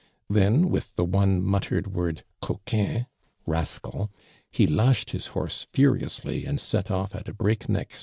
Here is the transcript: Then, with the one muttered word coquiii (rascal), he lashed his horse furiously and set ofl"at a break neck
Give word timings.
Then, 0.31 0.69
with 0.71 0.95
the 0.95 1.03
one 1.05 1.43
muttered 1.43 1.93
word 1.93 2.23
coquiii 2.41 3.05
(rascal), 3.45 4.11
he 4.49 4.65
lashed 4.65 5.11
his 5.11 5.27
horse 5.37 5.67
furiously 5.69 6.43
and 6.43 6.59
set 6.59 6.87
ofl"at 6.87 7.27
a 7.29 7.33
break 7.35 7.69
neck 7.69 7.91